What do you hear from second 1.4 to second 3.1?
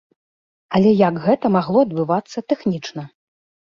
магло адбывацца тэхнічна?